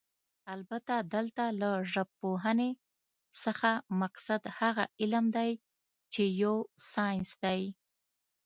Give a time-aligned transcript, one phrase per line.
[0.53, 2.71] البته دلته له ژبپوهنې
[3.43, 3.69] څخه
[4.01, 5.51] مقصد هغه علم دی
[6.13, 6.55] چې يو
[6.91, 7.61] ساينس دی